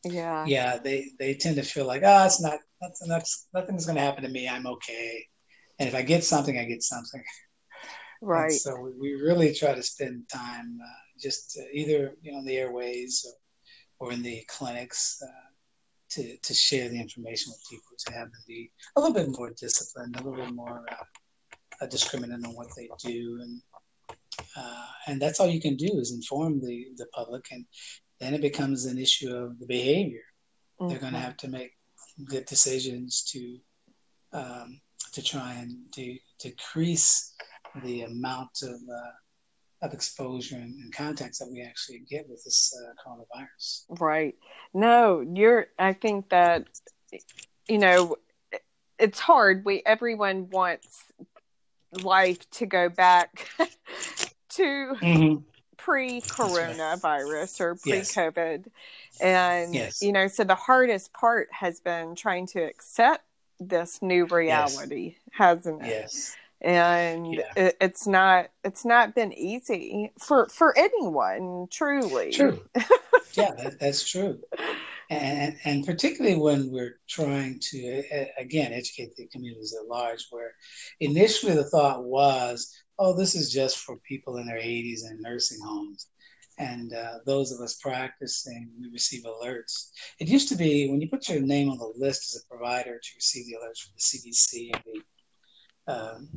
[0.04, 4.02] yeah, yeah, they they tend to feel like, oh, it's not that's, nothing's going to
[4.02, 4.48] happen to me.
[4.48, 5.26] I'm okay.
[5.80, 7.24] And if I get something, I get something.
[8.26, 8.52] Right.
[8.52, 12.58] And so we, really try to spend time uh, just either you know in the
[12.58, 13.26] airways
[14.00, 15.50] or, or in the clinics uh,
[16.10, 19.52] to to share the information with people to have them be a little bit more
[19.52, 20.86] disciplined, a little bit more
[21.82, 23.62] uh, discriminant on what they do, and
[24.58, 27.66] uh, and that's all you can do is inform the the public, and
[28.20, 30.26] then it becomes an issue of the behavior.
[30.80, 30.90] Mm-hmm.
[30.90, 31.72] They're going to have to make
[32.26, 33.58] good decisions to
[34.34, 34.82] um,
[35.14, 37.34] to try and de- decrease
[37.84, 39.12] the amount of uh,
[39.84, 43.84] of exposure and, and, contacts that we actually get with this uh, coronavirus.
[43.90, 44.36] Right.
[44.74, 45.68] No, you're.
[45.78, 46.68] I think that
[47.68, 48.16] you know
[48.98, 49.66] it's hard.
[49.66, 51.04] We everyone wants
[52.02, 53.50] life to go back
[54.50, 55.36] to mm-hmm.
[55.78, 59.22] pre-coronavirus or pre-COVID, yes.
[59.22, 60.02] and yes.
[60.02, 63.24] you know, so the hardest part has been trying to accept
[63.60, 65.16] this new reality, yes.
[65.32, 65.90] hasn't it?
[65.90, 66.36] Yes.
[66.64, 67.52] And yeah.
[67.56, 72.32] it, it's not it's not been easy for for anyone, truly.
[72.32, 72.62] True.
[73.34, 74.40] yeah, that, that's true
[75.10, 78.04] and, and particularly when we're trying to
[78.38, 80.54] again educate the communities at large where
[81.00, 85.60] initially the thought was oh this is just for people in their 80s and nursing
[85.64, 86.08] homes
[86.60, 91.10] and uh, those of us practicing we receive alerts it used to be when you
[91.10, 94.32] put your name on the list as a provider to receive the alerts from the
[94.32, 95.02] cdc and the
[95.88, 96.30] um,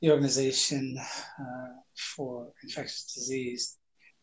[0.00, 3.78] the organization uh, for infectious disease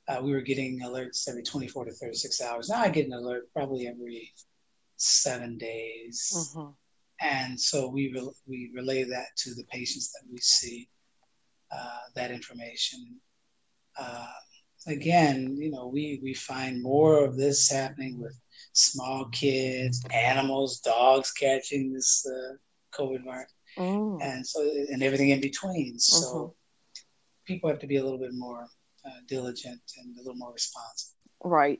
[0.07, 2.69] uh, we were getting alerts every 24 to 36 hours.
[2.69, 4.33] Now I get an alert probably every
[4.97, 6.31] seven days.
[6.55, 6.71] Mm-hmm.
[7.21, 10.89] And so we, re- we relay that to the patients that we see,
[11.71, 13.19] uh, that information.
[13.97, 14.27] Uh,
[14.87, 18.35] again, you know, we, we find more of this happening with
[18.73, 22.55] small kids, animals, dogs catching this uh,
[22.99, 23.53] COVID virus.
[23.77, 24.19] Mm.
[24.21, 25.97] And so, and everything in between.
[25.99, 26.51] So mm-hmm.
[27.45, 28.67] people have to be a little bit more
[29.05, 31.13] uh, diligent and a little more responsive.
[31.43, 31.79] Right.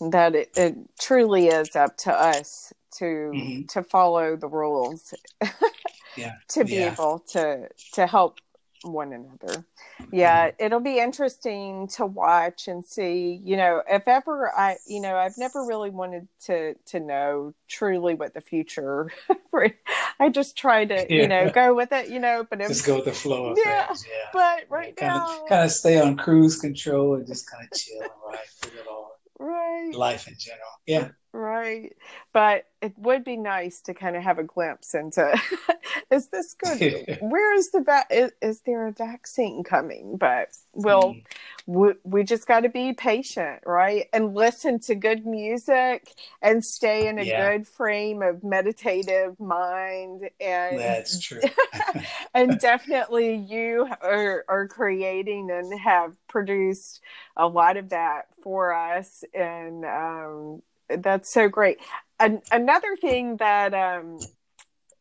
[0.00, 3.66] That it, it truly is up to us to mm-hmm.
[3.68, 5.12] to follow the rules.
[6.16, 6.34] yeah.
[6.50, 6.92] To be yeah.
[6.92, 8.38] able to to help
[8.82, 9.64] one another.
[10.10, 10.64] Yeah, mm-hmm.
[10.64, 15.36] it'll be interesting to watch and see, you know, if ever I, you know, I've
[15.36, 19.10] never really wanted to to know truly what the future
[20.20, 21.06] I just try to, yeah.
[21.22, 23.86] you know, go with it, you know, but just go with the flow of yeah,
[23.86, 24.06] things.
[24.08, 24.28] Yeah.
[24.32, 27.78] But right kind now of kind of stay on cruise control and just kind of
[27.78, 29.18] chill and ride through it all.
[29.38, 29.92] Right.
[29.94, 30.68] Life in general.
[30.86, 31.08] Yeah.
[31.32, 31.96] Right.
[32.32, 35.38] But it would be nice to kind of have a glimpse into
[36.10, 37.18] is this good?
[37.20, 40.16] Where is the va- is, is, there a vaccine coming?
[40.16, 41.24] But we'll mm.
[41.66, 44.08] we, we just got to be patient, right?
[44.12, 46.12] And listen to good music
[46.42, 47.52] and stay in a yeah.
[47.52, 51.42] good frame of meditative mind and That's true.
[52.34, 57.00] and definitely you are are creating and have produced
[57.36, 60.62] a lot of that for us and um
[60.98, 61.78] that's so great.
[62.18, 64.18] An- another thing that um,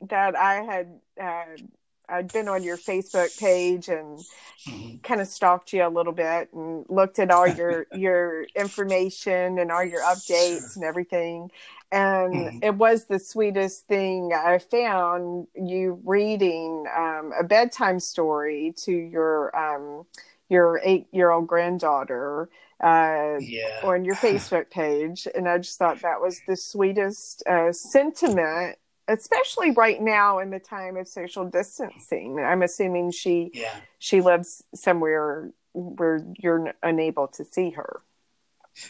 [0.01, 1.61] that I had uh,
[2.09, 4.19] I'd been on your Facebook page and
[4.67, 4.97] mm-hmm.
[5.03, 9.71] kind of stalked you a little bit and looked at all your your information and
[9.71, 11.51] all your updates and everything.
[11.91, 12.59] And mm-hmm.
[12.63, 19.55] it was the sweetest thing I found you reading um, a bedtime story to your
[19.55, 20.05] um,
[20.49, 22.49] your eight year old granddaughter
[22.81, 23.81] uh, Yeah.
[23.83, 29.71] on your Facebook page, and I just thought that was the sweetest uh, sentiment, especially
[29.71, 32.39] right now in the time of social distancing.
[32.39, 33.75] I'm assuming she Yeah.
[33.97, 38.01] she lives somewhere where you're unable to see her.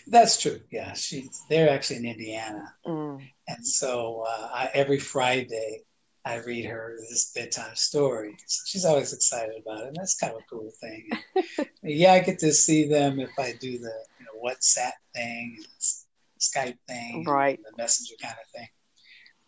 [0.08, 0.60] That's true.
[0.70, 0.94] Yeah.
[0.94, 2.74] She they're actually in Indiana.
[2.86, 3.28] Mm.
[3.48, 5.82] And so uh, I, every Friday,
[6.26, 8.36] I read her this bedtime story.
[8.46, 9.88] So she's always excited about it.
[9.88, 11.10] And that's kind of a cool thing.
[11.84, 15.76] yeah, I get to see them if I do the you know, WhatsApp thing, and
[16.40, 17.60] Skype thing, Right.
[17.64, 18.68] the messenger kind of thing.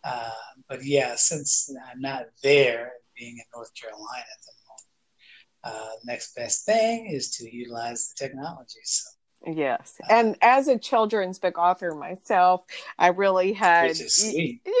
[0.04, 0.30] Uh,
[0.68, 6.34] but yeah, since I'm not there, being in North Carolina at the moment, uh, next
[6.34, 8.80] best thing is to utilize the technology.
[8.84, 9.10] So,
[9.44, 12.64] Yes, and as a children's book author myself,
[12.98, 14.60] I really had which is sweet.
[14.64, 14.72] Yeah,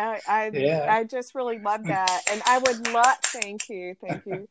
[0.00, 0.86] I I, Yeah.
[0.88, 3.16] I just really love that, and I would love.
[3.32, 4.48] Thank you, thank you,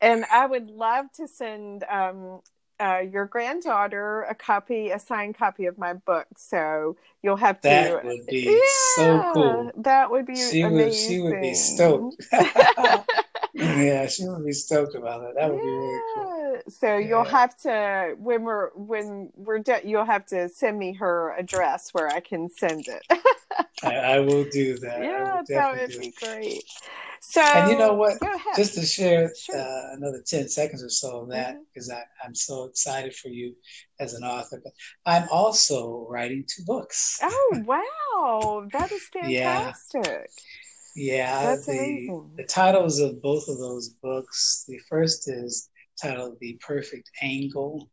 [0.00, 2.40] and I would love to send um,
[2.80, 6.26] uh, your granddaughter a copy, a signed copy of my book.
[6.36, 7.68] So you'll have to.
[7.68, 8.60] That would be
[8.96, 9.70] so cool.
[9.76, 10.92] That would be She would, amazing.
[10.94, 12.26] she would be stoked.
[13.54, 15.34] yeah, she would be stoked about that.
[15.34, 16.37] That would be really cool.
[16.66, 16.72] Yeah.
[16.72, 19.80] So you'll have to when we're when we're done.
[19.84, 23.02] You'll have to send me her address where I can send it.
[23.82, 25.00] I, I will do that.
[25.02, 26.64] Yeah, that would be great.
[27.20, 28.18] So And you know what?
[28.56, 29.56] Just to share Sure.
[29.58, 33.54] uh, another 10 seconds or so on that, because I I'm so excited for you
[34.00, 34.60] as an author.
[34.64, 34.72] But
[35.06, 37.20] I'm also writing two books.
[37.22, 39.72] oh wow, that is Yeah.
[39.72, 40.30] fantastic.
[40.96, 42.30] Yeah, That's the, amazing.
[42.36, 45.68] the titles of both of those books the first is
[46.00, 47.90] titled The Perfect Angle,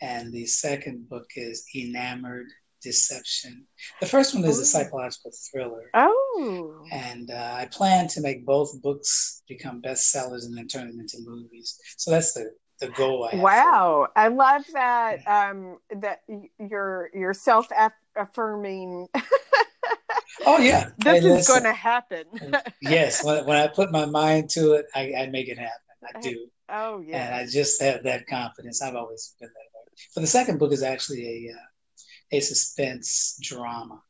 [0.00, 2.46] and the second book is Enamored
[2.82, 3.66] Deception.
[4.00, 5.90] The first one is a psychological thriller.
[5.94, 11.00] Oh, And uh, I plan to make both books become bestsellers and then turn them
[11.00, 11.78] into movies.
[11.98, 14.08] So that's the, the goal I wow!
[14.16, 15.26] I love that.
[15.26, 17.68] Um, that y- you're you're self
[18.16, 19.08] affirming.
[20.46, 20.88] Oh, yeah.
[20.96, 22.24] this Hey, is going to happen.
[22.80, 25.89] yes, when, when I put my mind to it, I, I make it happen.
[26.02, 26.46] I do.
[26.68, 27.26] oh yeah.
[27.26, 27.34] And.
[27.36, 28.82] I just have that confidence.
[28.82, 29.92] I've always been that way.
[30.14, 34.02] But the second book is actually a, uh, a suspense drama.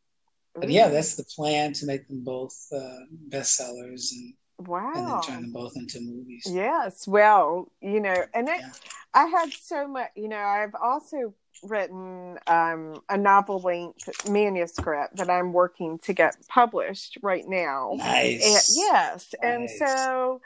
[0.55, 4.93] But yeah, that's the plan to make them both uh, bestsellers and, and wow.
[4.95, 6.47] then turn them both into movies.
[6.51, 8.71] Yes, well, you know, and it, Yeah.
[9.15, 15.31] I had so much, you know, I've also written um, a novel length manuscript that
[15.31, 17.91] I'm working to get published right now.
[17.93, 18.77] And, Nice.
[18.77, 20.41] yes, and so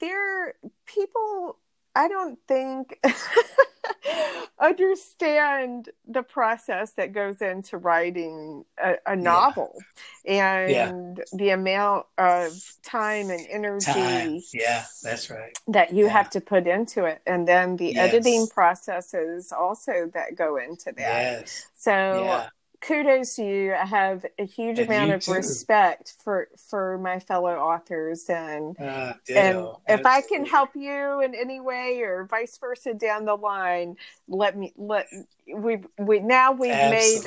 [0.00, 0.54] there,
[0.86, 1.58] people,
[1.94, 2.98] I don't think
[4.60, 9.84] understand the process that goes into writing a, a novel
[10.24, 14.42] and the amount of time and energy Time.
[14.52, 15.52] Yeah, that's right.
[15.66, 16.12] that you Yeah.
[16.12, 18.14] have to put into it and then the Yes.
[18.14, 21.66] editing processes also that go into that Yes.
[21.74, 21.92] so
[22.24, 22.48] Yeah.
[22.80, 23.74] Kudos to you.
[23.74, 25.32] I have a huge And amount of too.
[25.32, 31.34] respect for for my fellow authors and Uh, and if i can help you in
[31.34, 33.96] any way or vice versa down the line
[34.28, 35.06] let me let
[35.54, 37.22] we we now we've made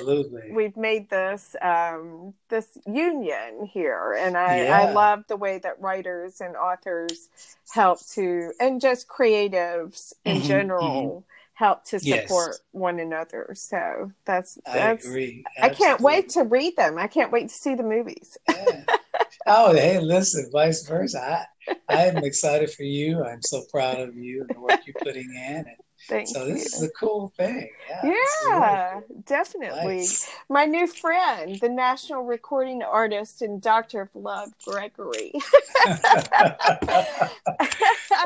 [0.50, 4.74] we've made this um, this union here, and I, Yeah.
[4.82, 7.30] I love the way that writers and authors
[7.70, 11.26] help to, and just creatives in Mhm, general
[11.62, 12.24] help to Yes.
[12.24, 13.52] support one another.
[13.54, 15.06] So that's I that's.
[15.06, 15.44] agree.
[15.62, 16.98] I can't wait to read them.
[16.98, 18.36] I can't wait to see the movies.
[18.50, 18.84] Yeah.
[19.46, 21.46] Oh, hey, listen, vice versa.
[21.68, 23.24] I, I am excited for you.
[23.24, 25.58] I'm so proud of you and the work you're putting in.
[25.70, 26.54] And Thank so you.
[26.54, 27.70] this is a cool thing.
[27.90, 28.00] Yeah.
[28.04, 28.60] it's really
[29.08, 29.22] cool.
[29.26, 29.98] definitely.
[29.98, 30.30] Nice.
[30.50, 35.34] My new friend, the national recording artist and doctor of love, Gregory.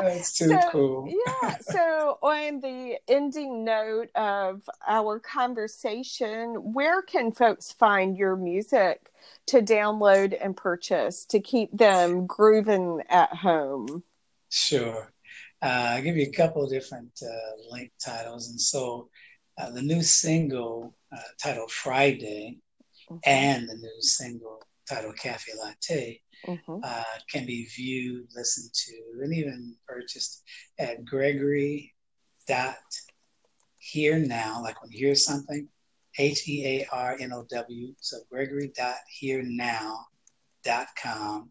[0.00, 1.08] That's too So, cool.
[1.42, 1.56] yeah.
[1.60, 9.12] So, on the ending note of our conversation, where can folks find your music
[9.46, 14.02] to download and purchase to keep them grooving at home?
[14.48, 15.12] Sure.
[15.62, 18.50] Uh, I'll give you a couple of different uh, link titles.
[18.50, 19.08] And so
[19.58, 22.58] uh, the new single uh, titled Friday
[23.24, 26.80] and the new single titled Cafe Latte Mhm.
[26.84, 30.42] uh, can be viewed, listened to, and even purchased
[30.78, 31.94] at Gregory
[32.46, 32.76] dot
[33.78, 34.62] hear now.
[34.62, 35.68] Like when you hear something,
[36.18, 37.94] H E A R N O W.
[38.00, 40.06] So Gregory dot hear now
[40.64, 41.50] dot com,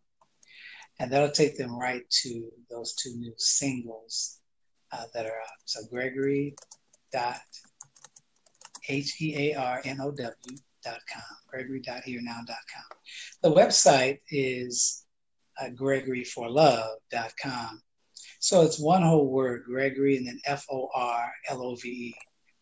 [1.00, 4.40] and that'll take them right to those two new singles
[4.92, 5.60] uh, that are out.
[5.66, 6.56] So Gregory
[7.12, 7.42] dot
[8.88, 11.38] H E A R N O W dot com.
[11.48, 12.98] Gregory dot hear now dot com.
[13.42, 15.06] The website is
[15.62, 15.70] uh,
[17.42, 17.82] com.
[18.40, 22.16] So it's one whole word, Gregory, and then F O R L O V E.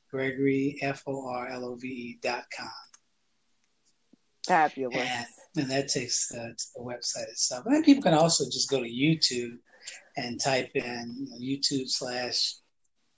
[0.09, 2.69] Gregory, F O R L O V E dot com.
[4.47, 4.97] Fabulous.
[4.97, 5.25] And,
[5.63, 7.65] and that takes uh, to the website itself.
[7.65, 9.57] And people can also just go to YouTube
[10.17, 12.55] and type in you know, YouTube slash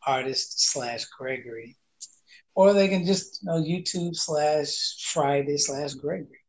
[0.05, 1.78] artist slash Gregory.
[2.53, 6.39] Or they can just you know YouTube slash Friday slash Gregory.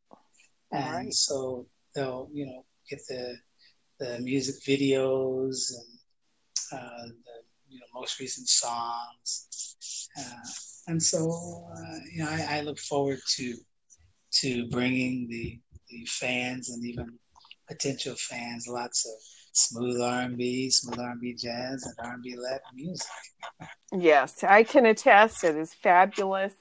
[0.72, 1.12] And Right.
[1.14, 3.36] so they'll, you know, get the
[3.98, 7.36] the music videos and uh, the
[7.68, 10.06] you know most recent songs.
[10.18, 10.48] Uh,
[10.88, 13.54] and so uh, you know, I, I look forward to
[14.40, 17.18] to bringing the the fans and even
[17.68, 19.14] potential fans lots of
[19.52, 23.06] smooth R&B, smooth R&B jazz, and R&B Latin music.
[23.92, 25.44] Yes, I can attest.
[25.44, 26.54] It is fabulous,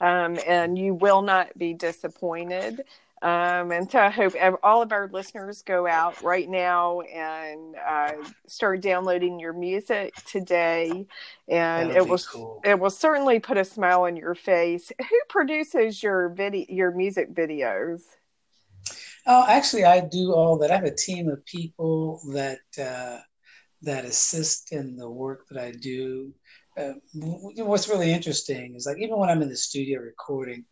[0.00, 2.84] um, and you will not be disappointed.
[3.22, 8.12] Um, and so I hope all of our listeners go out right now and uh,
[8.46, 11.06] start downloading your music today,
[11.46, 12.60] and That'll it will cool.
[12.64, 14.90] it will certainly put a smile on your face.
[14.98, 18.00] Who produces your video your music videos?
[19.26, 20.70] Oh, actually, I do all that.
[20.70, 23.18] I have a team of people that uh,
[23.82, 26.32] that assist in the work that I do.
[26.74, 30.64] Uh, what's really interesting is like even when I'm in the studio recording,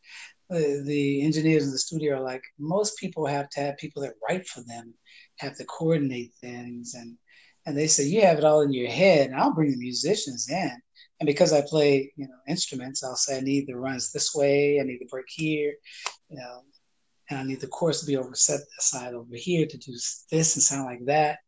[0.50, 4.46] the, engineers in the studio are like most people have to have people that write
[4.46, 4.94] for them,
[5.38, 7.16] have to coordinate things, and
[7.66, 10.48] and they say you have it all in your head, and I'll bring the musicians
[10.48, 10.72] in.
[11.20, 14.80] And because I play, you know, instruments, I'll say I need the runs this way,
[14.80, 15.74] I need the break here,
[16.30, 16.62] you know,
[17.28, 20.56] and I need the chorus to be over set aside over here to do this
[20.56, 21.38] and sound like that.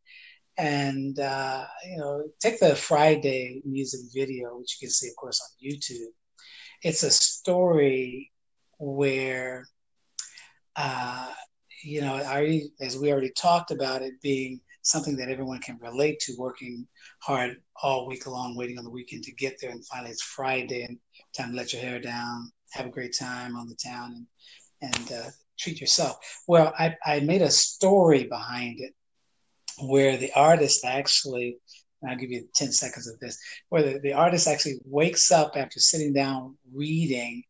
[0.59, 5.41] And uh, you know, take the Friday music video, which you can see, of course,
[5.41, 6.09] on YouTube.
[6.83, 8.30] It's a story
[8.81, 9.66] where,
[10.74, 11.33] uh,
[11.85, 16.18] you know, I, as we already talked about it being something that everyone can relate
[16.20, 16.87] to, working
[17.20, 20.83] hard all week long, waiting on the weekend to get there, and finally it's Friday
[20.83, 20.99] and
[21.37, 24.26] time to let your hair down, have a great time on the town, and
[24.83, 26.16] and uh, treat yourself.
[26.49, 28.95] Well, I, I made a story behind it
[29.83, 31.59] where the artist actually,
[32.07, 35.78] I'll give you 10 seconds of this, where the, the artist actually wakes up after
[35.81, 37.43] sitting down reading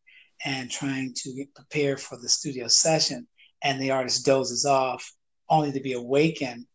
[0.45, 3.27] and trying to get prepared for the studio session,
[3.63, 5.13] and the artist dozes off
[5.49, 6.65] only to be awakened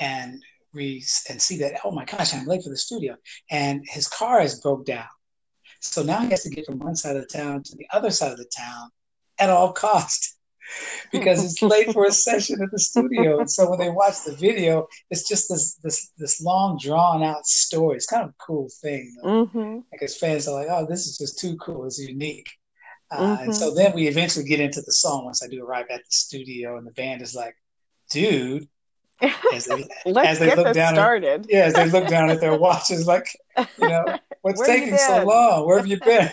[0.00, 0.42] and
[0.72, 3.16] re- and see that, oh my gosh, I'm late for the studio.
[3.50, 5.06] And his car is broke down.
[5.80, 8.10] So now he has to get from one side of the town to the other
[8.10, 8.90] side of the town
[9.38, 10.36] at all cost
[11.12, 13.38] because it's late for a session at the studio.
[13.40, 17.46] And so when they watch the video, it's just this this this long drawn out
[17.46, 17.96] story.
[17.96, 19.14] It's kind of a cool thing.
[19.24, 19.80] Mm-hmm.
[19.92, 21.86] Because fans are like, oh, this is just too cool.
[21.86, 22.48] It's unique.
[23.10, 26.00] Uh, And so then we eventually get into the song once I do arrive at
[26.00, 27.56] the studio, and the band is like,
[28.10, 28.68] dude,
[29.22, 31.46] as they, Let's as they get look this down at- started.
[31.48, 34.04] yeah, as they look down at their watches, like, you know,
[34.42, 35.66] what's Where taking so long?
[35.66, 36.30] Where have you been?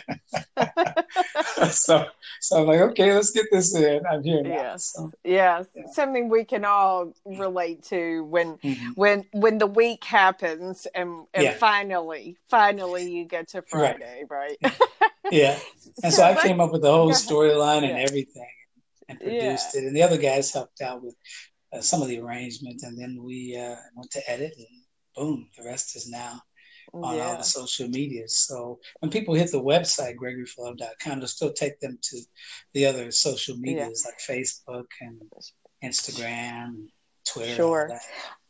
[1.72, 2.06] so,
[2.42, 4.02] so I'm like, okay, let's get this in.
[4.06, 4.50] I'm here now.
[4.50, 5.84] Yes, So, yes, Yeah.
[5.92, 8.78] something we can all relate to when mhm.
[8.96, 11.54] when when the week happens and and Yeah.
[11.54, 14.58] finally finally you get to Friday, right?
[15.32, 15.58] yeah.
[16.04, 18.06] And so, I let- came up with the whole storyline and Yeah.
[18.08, 18.48] everything
[19.10, 19.84] and produced it.
[19.86, 21.16] And the other guys helped out with
[21.74, 22.82] uh, some of the arrangement.
[22.84, 24.68] And then we uh, went to edit, and
[25.16, 26.42] boom, the rest is now
[26.94, 28.38] on all the social medias.
[28.38, 32.22] So when people hit the website, gregoryforlove.com, it'll still take them to
[32.74, 35.20] the other social medias like Facebook and
[35.84, 36.88] Instagram,
[37.28, 37.56] Twitter.
[37.56, 38.00] Sure.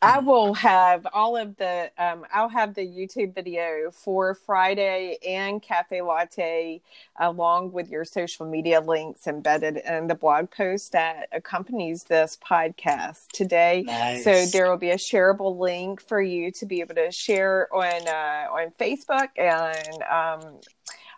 [0.04, 5.62] I will have all of the um, I'll have the YouTube video for Friday and
[5.62, 6.82] Cafe Latte
[7.22, 13.28] along with your social media links embedded in the blog post that accompanies this podcast
[13.30, 13.84] today.
[13.88, 14.26] Nice.
[14.26, 18.06] So there will be a shareable link for you to be able to share on
[18.06, 20.60] uh, on Facebook and um,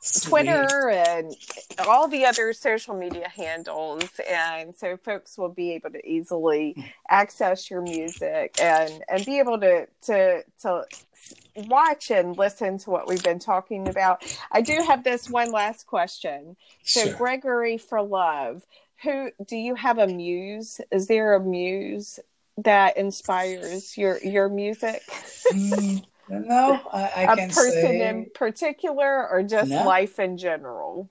[0.06, 0.30] Sweet.
[0.30, 1.36] Twitter and
[1.88, 4.04] all the other social media handles.
[4.30, 6.76] And so folks will be able to easily
[7.10, 10.84] access your music and, and be able to, to, to
[11.56, 14.24] watch and listen to what we've been talking about.
[14.52, 16.56] I do have this one last question.
[16.84, 17.14] So Sure.
[17.16, 18.64] Gregory for Love,
[19.04, 20.80] who do you have a muse?
[20.92, 22.20] Is there a muse
[22.58, 25.02] that inspires your your music?
[25.52, 29.86] Mm, no, I, I a person say, in particular or just No.
[29.86, 31.10] life in general?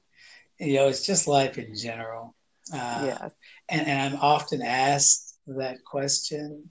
[0.58, 2.34] you know, it's just life in general.
[2.72, 3.32] Uh, yes.
[3.68, 6.70] and, and I'm often asked that question.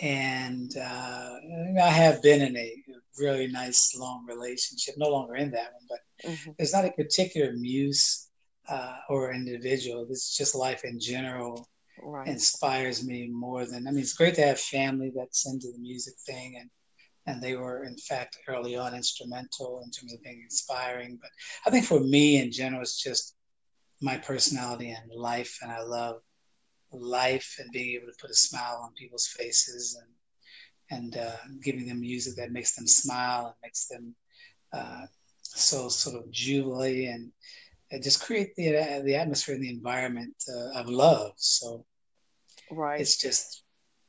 [0.00, 1.34] And uh,
[1.82, 2.76] I have been in a
[3.18, 5.98] really nice long relationship, no longer in that one, but
[6.30, 6.54] Mhm.
[6.56, 8.28] there's not a particular muse
[8.68, 10.06] uh, or individual.
[10.06, 11.68] This is just life in general
[12.02, 12.28] Right.
[12.28, 14.00] inspires me more than I mean.
[14.00, 16.70] It's great to have family that's into the music thing, and
[17.26, 21.18] and they were in fact early on instrumental in terms of being inspiring.
[21.20, 21.30] But
[21.66, 23.36] I think for me in general, it's just
[24.00, 26.22] my personality and life, and I love
[26.92, 30.10] life and being able to put a smile on people's faces and
[30.92, 34.14] and uh, giving them music that makes them smile and makes them
[34.72, 35.06] uh,
[35.42, 37.30] so sort of jubilee and,
[37.92, 41.32] and just create the the atmosphere and the environment uh, of love.
[41.36, 41.84] So
[42.70, 43.62] right, it's just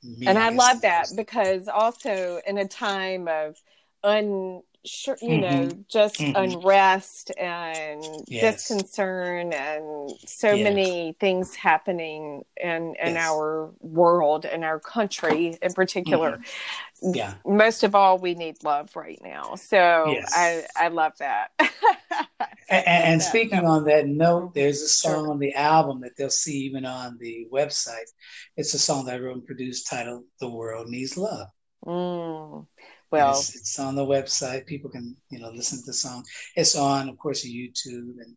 [0.04, 3.62] and I love that because also in a time of
[4.04, 5.68] un sure you mm-hmm.
[5.68, 6.36] know just mm-hmm.
[6.36, 8.68] unrest and yes.
[8.68, 10.64] disconcern and so yeah.
[10.64, 13.30] many things happening in in yes.
[13.30, 16.38] our world in our country in particular
[17.04, 17.12] mm-hmm.
[17.14, 20.32] yeah most of all we need love right now so yes.
[20.36, 21.52] i i love that
[22.70, 25.32] and, and speaking on that note there's a song sure.
[25.32, 28.10] on the album that they'll see even on the website
[28.58, 31.48] it's a song that i wrote and produced titled the world needs love
[31.86, 32.66] mm.
[33.12, 34.66] Well, it's, it's, on the website.
[34.66, 36.24] People can, you know, listen to the song.
[36.56, 38.36] It's on, of course, YouTube and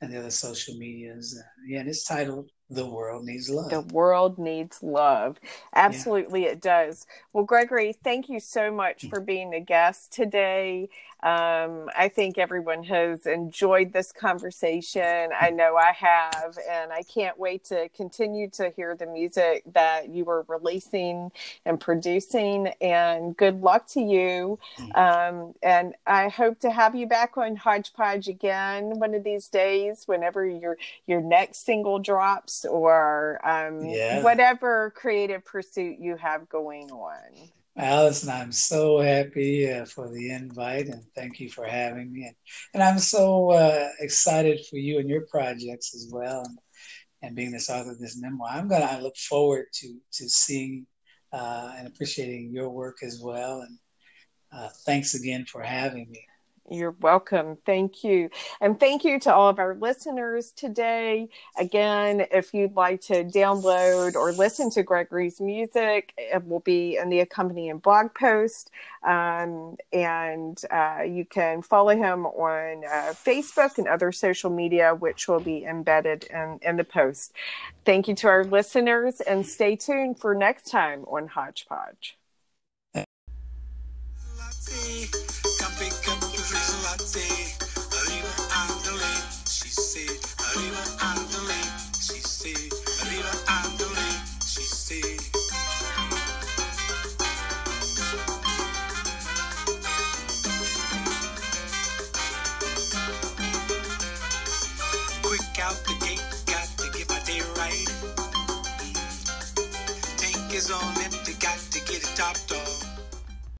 [0.00, 1.36] and the other social medias.
[1.38, 5.38] Uh, yeah, and it's titled "The World Needs Love." The world needs love.
[5.74, 6.50] Absolutely, yeah.
[6.50, 7.06] it does.
[7.32, 9.10] Well, Gregory, thank you so much mm.
[9.10, 10.88] for being a guest today.
[11.22, 15.30] Um, I think everyone has enjoyed this conversation.
[15.38, 20.10] I know I have, and I can't wait to continue to hear the music that
[20.10, 21.32] you are releasing
[21.64, 22.68] and producing.
[22.80, 24.58] And good luck to you.
[24.94, 30.04] Um, and I hope to have you back on Hodgepodge again one of these days,
[30.06, 34.22] whenever your your next single drops or um, yeah.
[34.22, 37.50] whatever creative pursuit you have going on.
[37.78, 42.24] Allison, I'm so happy uh, for the invite and thank you for having me.
[42.26, 42.34] And,
[42.74, 46.58] and I'm so uh, excited for you and your projects as well and,
[47.22, 48.50] and being this author of this memoir.
[48.50, 50.86] I'm going to look forward to, to seeing
[51.32, 53.60] uh, and appreciating your work as well.
[53.60, 53.78] And
[54.52, 56.27] uh, thanks again for having me.
[56.70, 57.56] You're welcome.
[57.64, 58.28] Thank you.
[58.60, 61.28] And thank you to all of our listeners today.
[61.58, 67.08] Again, if you'd like to download or listen to Gregory's music, it will be in
[67.08, 68.70] the accompanying blog post.
[69.02, 75.26] Um, and uh, you can follow him on uh, Facebook and other social media, which
[75.26, 77.32] will be embedded in, in the post.
[77.86, 82.18] Thank you to our listeners and stay tuned for next time on Hodgepodge.